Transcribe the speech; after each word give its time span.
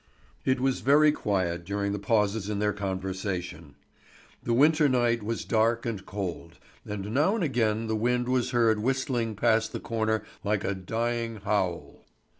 It 0.45 0.59
was 0.59 0.81
very 0.81 1.11
quiet 1.11 1.63
during 1.63 1.91
the 1.91 1.99
pauses 1.99 2.49
in 2.49 2.57
their 2.57 2.73
conversation. 2.73 3.75
The 4.41 4.51
winter 4.55 4.89
night 4.89 5.21
was 5.21 5.45
dark 5.45 5.85
and 5.85 6.03
cold, 6.03 6.57
and 6.83 7.13
now 7.13 7.35
and 7.35 7.43
again 7.43 7.85
the 7.85 7.95
wind 7.95 8.27
was 8.27 8.49
heard 8.49 8.79
whistling 8.79 9.35
past 9.35 9.73
the 9.73 9.79
corner 9.79 10.23
like 10.43 10.63
a 10.63 10.73
dying 10.73 11.35
howl. 11.35 12.03